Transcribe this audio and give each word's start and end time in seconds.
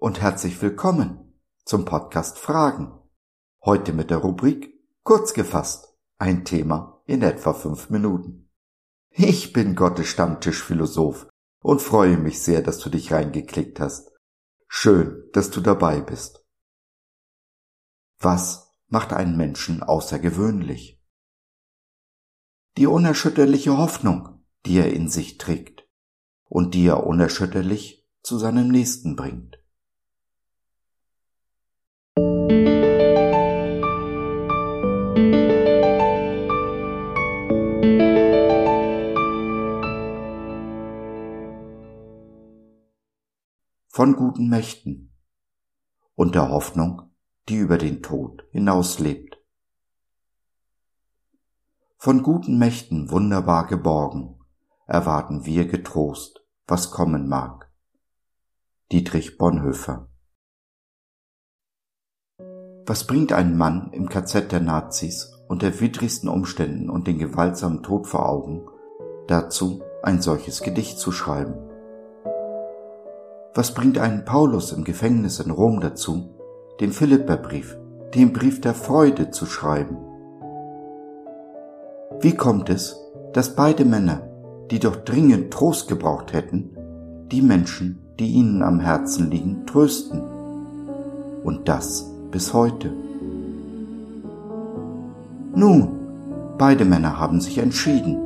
und 0.00 0.20
herzlich 0.20 0.60
willkommen 0.60 1.40
zum 1.64 1.86
Podcast 1.86 2.38
Fragen. 2.38 2.92
Heute 3.64 3.94
mit 3.94 4.10
der 4.10 4.18
Rubrik 4.18 4.78
Kurz 5.02 5.32
gefasst, 5.32 5.96
ein 6.18 6.44
Thema 6.44 7.02
in 7.06 7.22
etwa 7.22 7.54
fünf 7.54 7.88
Minuten. 7.88 8.50
Ich 9.08 9.54
bin 9.54 9.76
Gottes 9.76 10.08
Stammtischphilosoph 10.08 11.26
und 11.60 11.80
freue 11.80 12.18
mich 12.18 12.42
sehr, 12.42 12.60
dass 12.60 12.80
du 12.80 12.90
dich 12.90 13.12
reingeklickt 13.14 13.80
hast. 13.80 14.12
Schön, 14.68 15.26
dass 15.32 15.48
du 15.48 15.62
dabei 15.62 16.02
bist. 16.02 16.44
Was 18.18 18.76
macht 18.88 19.14
einen 19.14 19.38
Menschen 19.38 19.82
außergewöhnlich? 19.82 21.02
Die 22.76 22.86
unerschütterliche 22.86 23.78
Hoffnung, 23.78 24.44
die 24.66 24.76
er 24.76 24.92
in 24.92 25.08
sich 25.08 25.38
trägt 25.38 25.88
und 26.44 26.74
die 26.74 26.88
er 26.88 27.06
unerschütterlich 27.06 28.03
zu 28.24 28.38
seinem 28.38 28.68
Nächsten 28.68 29.14
bringt. 29.14 29.58
von 43.94 44.16
guten 44.16 44.48
Mächten 44.48 45.14
und 46.16 46.34
der 46.34 46.48
Hoffnung, 46.48 47.14
die 47.48 47.54
über 47.54 47.78
den 47.78 48.02
Tod 48.02 48.44
hinauslebt. 48.50 49.38
Von 51.96 52.24
guten 52.24 52.58
Mächten 52.58 53.12
wunderbar 53.12 53.68
geborgen, 53.68 54.40
erwarten 54.88 55.44
wir 55.46 55.68
getrost, 55.68 56.44
was 56.66 56.90
kommen 56.90 57.28
mag. 57.28 57.63
Dietrich 58.94 59.38
Bonhoeffer 59.38 60.06
Was 62.86 63.08
bringt 63.08 63.32
ein 63.32 63.58
Mann 63.58 63.90
im 63.90 64.08
KZ 64.08 64.52
der 64.52 64.60
Nazis 64.60 65.32
unter 65.48 65.80
widrigsten 65.80 66.28
Umständen 66.28 66.88
und 66.88 67.08
den 67.08 67.18
gewaltsamen 67.18 67.82
Tod 67.82 68.06
vor 68.06 68.28
Augen, 68.28 68.62
dazu 69.26 69.82
ein 70.04 70.22
solches 70.22 70.62
Gedicht 70.62 71.00
zu 71.00 71.10
schreiben? 71.10 71.54
Was 73.52 73.74
bringt 73.74 73.98
einen 73.98 74.24
Paulus 74.24 74.70
im 74.70 74.84
Gefängnis 74.84 75.40
in 75.40 75.50
Rom 75.50 75.80
dazu, 75.80 76.32
den 76.78 76.92
Philipperbrief, 76.92 77.76
den 78.14 78.32
Brief 78.32 78.60
der 78.60 78.74
Freude 78.74 79.32
zu 79.32 79.46
schreiben? 79.46 79.96
Wie 82.20 82.36
kommt 82.36 82.70
es, 82.70 82.96
dass 83.32 83.56
beide 83.56 83.84
Männer, 83.84 84.20
die 84.70 84.78
doch 84.78 84.94
dringend 84.94 85.52
Trost 85.52 85.88
gebraucht 85.88 86.32
hätten, 86.32 86.76
die 87.32 87.42
Menschen, 87.42 88.03
die 88.18 88.28
ihnen 88.32 88.62
am 88.62 88.80
Herzen 88.80 89.30
liegen, 89.30 89.66
trösten? 89.66 90.22
Und 91.42 91.68
das 91.68 92.10
bis 92.30 92.52
heute. 92.52 92.92
Nun, 95.54 95.88
beide 96.58 96.84
Männer 96.84 97.18
haben 97.18 97.40
sich 97.40 97.58
entschieden, 97.58 98.24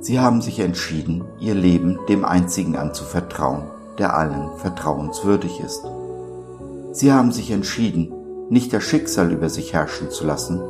Sie 0.00 0.20
haben 0.20 0.40
sich 0.40 0.60
entschieden, 0.60 1.24
ihr 1.40 1.54
Leben 1.54 1.98
dem 2.08 2.24
Einzigen 2.24 2.76
anzuvertrauen, 2.76 3.64
der 3.98 4.16
allen 4.16 4.48
vertrauenswürdig 4.56 5.60
ist. 5.60 5.82
Sie 6.92 7.12
haben 7.12 7.32
sich 7.32 7.50
entschieden, 7.50 8.12
nicht 8.48 8.72
das 8.72 8.84
Schicksal 8.84 9.32
über 9.32 9.48
sich 9.48 9.72
herrschen 9.72 10.10
zu 10.10 10.24
lassen, 10.24 10.60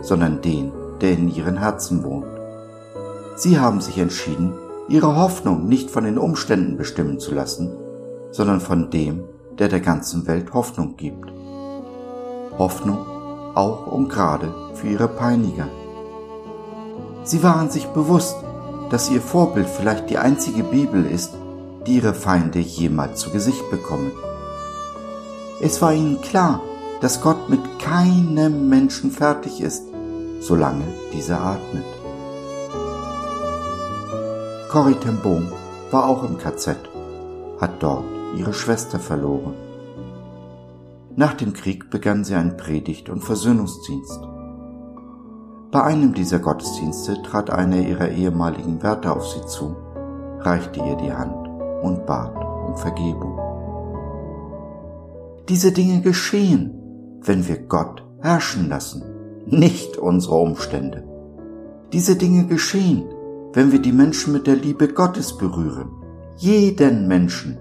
sondern 0.00 0.40
den, 0.40 0.70
der 1.00 1.12
in 1.12 1.28
ihren 1.28 1.58
Herzen 1.58 2.04
wohnt. 2.04 2.26
Sie 3.34 3.58
haben 3.58 3.80
sich 3.80 3.98
entschieden, 3.98 4.54
ihre 4.88 5.16
Hoffnung 5.16 5.66
nicht 5.66 5.90
von 5.90 6.04
den 6.04 6.18
Umständen 6.18 6.76
bestimmen 6.76 7.18
zu 7.18 7.34
lassen, 7.34 7.76
sondern 8.30 8.60
von 8.60 8.90
dem, 8.90 9.24
der 9.58 9.68
der 9.68 9.80
ganzen 9.80 10.26
Welt 10.26 10.52
Hoffnung 10.52 10.96
gibt. 10.96 11.30
Hoffnung 12.58 12.98
auch 13.54 13.86
und 13.86 14.08
gerade 14.08 14.54
für 14.74 14.88
ihre 14.88 15.08
Peiniger. 15.08 15.68
Sie 17.24 17.42
waren 17.42 17.70
sich 17.70 17.86
bewusst, 17.86 18.36
dass 18.90 19.10
ihr 19.10 19.20
Vorbild 19.20 19.68
vielleicht 19.68 20.10
die 20.10 20.18
einzige 20.18 20.62
Bibel 20.62 21.04
ist, 21.06 21.34
die 21.86 21.96
ihre 21.96 22.14
Feinde 22.14 22.58
jemals 22.58 23.20
zu 23.20 23.30
Gesicht 23.30 23.68
bekommen. 23.70 24.12
Es 25.60 25.80
war 25.80 25.92
ihnen 25.92 26.20
klar, 26.20 26.60
dass 27.00 27.20
Gott 27.22 27.48
mit 27.48 27.60
keinem 27.78 28.68
Menschen 28.68 29.10
fertig 29.10 29.60
ist, 29.60 29.84
solange 30.40 30.84
dieser 31.12 31.40
atmet. 31.40 31.95
Corrie 34.68 34.96
ten 34.96 35.18
Boom 35.18 35.52
war 35.92 36.08
auch 36.08 36.24
im 36.24 36.38
KZ, 36.38 36.76
hat 37.60 37.80
dort 37.80 38.04
ihre 38.36 38.52
Schwester 38.52 38.98
verloren. 38.98 39.54
Nach 41.14 41.34
dem 41.34 41.52
Krieg 41.52 41.88
begann 41.88 42.24
sie 42.24 42.34
einen 42.34 42.56
Predigt- 42.56 43.08
und 43.08 43.22
Versöhnungsdienst. 43.22 44.20
Bei 45.70 45.84
einem 45.84 46.14
dieser 46.14 46.40
Gottesdienste 46.40 47.22
trat 47.22 47.48
einer 47.48 47.76
ihrer 47.76 48.08
ehemaligen 48.08 48.82
Wärter 48.82 49.16
auf 49.16 49.28
sie 49.28 49.46
zu, 49.46 49.76
reichte 50.40 50.80
ihr 50.80 50.96
die 50.96 51.12
Hand 51.12 51.48
und 51.82 52.04
bat 52.04 52.34
um 52.66 52.76
Vergebung. 52.76 53.38
Diese 55.48 55.70
Dinge 55.70 56.00
geschehen, 56.00 56.74
wenn 57.22 57.46
wir 57.46 57.58
Gott 57.58 58.04
herrschen 58.20 58.68
lassen, 58.68 59.04
nicht 59.46 59.96
unsere 59.96 60.34
Umstände. 60.34 61.04
Diese 61.92 62.16
Dinge 62.16 62.46
geschehen, 62.46 63.04
wenn 63.56 63.72
wir 63.72 63.78
die 63.78 63.92
Menschen 63.92 64.34
mit 64.34 64.46
der 64.46 64.54
Liebe 64.54 64.86
Gottes 64.86 65.38
berühren. 65.38 65.88
Jeden 66.36 67.08
Menschen, 67.08 67.56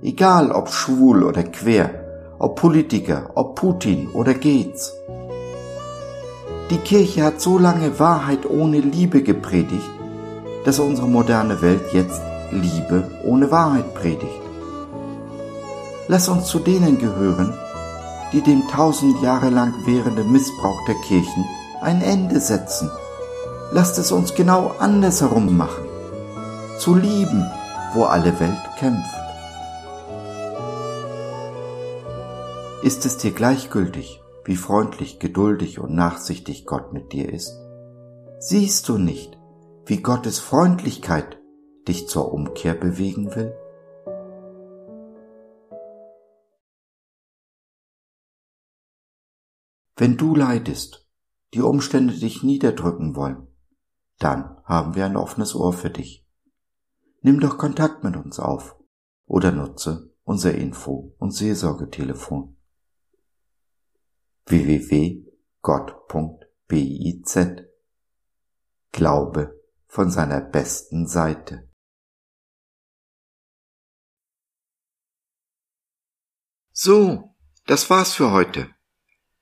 egal 0.00 0.52
ob 0.52 0.68
schwul 0.68 1.24
oder 1.24 1.42
quer, 1.42 1.90
ob 2.38 2.54
Politiker, 2.54 3.30
ob 3.34 3.56
Putin 3.56 4.06
oder 4.10 4.34
Gates. 4.34 4.92
Die 6.70 6.76
Kirche 6.76 7.24
hat 7.24 7.40
so 7.40 7.58
lange 7.58 7.98
Wahrheit 7.98 8.48
ohne 8.48 8.78
Liebe 8.78 9.24
gepredigt, 9.24 9.90
dass 10.64 10.78
unsere 10.78 11.08
moderne 11.08 11.60
Welt 11.62 11.92
jetzt 11.92 12.22
Liebe 12.52 13.10
ohne 13.24 13.50
Wahrheit 13.50 13.92
predigt. 13.94 14.42
Lass 16.06 16.28
uns 16.28 16.46
zu 16.46 16.60
denen 16.60 16.96
gehören, 16.98 17.52
die 18.32 18.40
dem 18.40 18.68
tausend 18.68 19.20
Jahre 19.20 19.50
lang 19.50 19.74
währenden 19.84 20.30
Missbrauch 20.30 20.84
der 20.86 20.94
Kirchen 21.08 21.44
ein 21.80 22.02
Ende 22.02 22.38
setzen. 22.38 22.88
Lasst 23.72 23.98
es 23.98 24.10
uns 24.10 24.34
genau 24.34 24.74
andersherum 24.80 25.56
machen. 25.56 25.84
Zu 26.78 26.96
lieben, 26.96 27.48
wo 27.94 28.02
alle 28.02 28.40
Welt 28.40 28.58
kämpft. 28.78 29.14
Ist 32.82 33.06
es 33.06 33.18
dir 33.18 33.30
gleichgültig, 33.30 34.20
wie 34.44 34.56
freundlich, 34.56 35.20
geduldig 35.20 35.78
und 35.78 35.94
nachsichtig 35.94 36.66
Gott 36.66 36.92
mit 36.92 37.12
dir 37.12 37.32
ist? 37.32 37.60
Siehst 38.40 38.88
du 38.88 38.98
nicht, 38.98 39.38
wie 39.86 40.02
Gottes 40.02 40.40
Freundlichkeit 40.40 41.38
dich 41.86 42.08
zur 42.08 42.32
Umkehr 42.32 42.74
bewegen 42.74 43.36
will? 43.36 43.54
Wenn 49.96 50.16
du 50.16 50.34
leidest, 50.34 51.08
die 51.54 51.60
Umstände 51.60 52.14
dich 52.14 52.42
niederdrücken 52.42 53.14
wollen, 53.14 53.49
dann 54.20 54.62
haben 54.64 54.94
wir 54.94 55.04
ein 55.06 55.16
offenes 55.16 55.56
Ohr 55.56 55.72
für 55.72 55.90
dich. 55.90 56.24
Nimm 57.22 57.40
doch 57.40 57.58
Kontakt 57.58 58.04
mit 58.04 58.14
uns 58.16 58.38
auf 58.38 58.76
oder 59.26 59.50
nutze 59.50 60.14
unser 60.24 60.54
Info- 60.54 61.14
und 61.18 61.32
Seelsorgetelefon 61.32 62.56
www.gott.biz 64.46 65.28
Glaube 68.92 69.60
von 69.86 70.10
seiner 70.10 70.40
besten 70.40 71.06
Seite. 71.06 71.68
So, 76.72 77.34
das 77.66 77.88
war's 77.88 78.14
für 78.14 78.32
heute. 78.32 78.68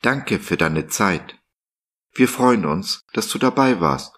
Danke 0.02 0.38
für 0.38 0.56
deine 0.56 0.86
Zeit. 0.86 1.34
Wir 2.12 2.28
freuen 2.28 2.64
uns, 2.64 3.04
dass 3.12 3.28
du 3.28 3.38
dabei 3.38 3.80
warst 3.80 4.17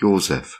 Joseph. 0.00 0.59